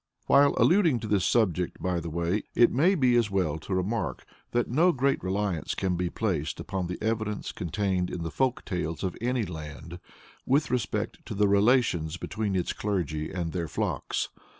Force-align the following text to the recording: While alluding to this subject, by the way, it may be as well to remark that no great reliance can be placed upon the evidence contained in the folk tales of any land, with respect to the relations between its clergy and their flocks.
While 0.25 0.55
alluding 0.57 0.99
to 1.01 1.07
this 1.07 1.23
subject, 1.25 1.79
by 1.79 1.99
the 1.99 2.09
way, 2.09 2.41
it 2.55 2.71
may 2.71 2.95
be 2.95 3.15
as 3.15 3.29
well 3.29 3.59
to 3.59 3.75
remark 3.75 4.25
that 4.49 4.67
no 4.67 4.91
great 4.91 5.23
reliance 5.23 5.75
can 5.75 5.95
be 5.95 6.09
placed 6.09 6.59
upon 6.59 6.87
the 6.87 6.97
evidence 7.03 7.51
contained 7.51 8.09
in 8.09 8.23
the 8.23 8.31
folk 8.31 8.65
tales 8.65 9.03
of 9.03 9.15
any 9.21 9.43
land, 9.45 9.99
with 10.43 10.71
respect 10.71 11.23
to 11.27 11.35
the 11.35 11.47
relations 11.47 12.17
between 12.17 12.55
its 12.55 12.73
clergy 12.73 13.31
and 13.31 13.51
their 13.51 13.67
flocks. 13.67 14.29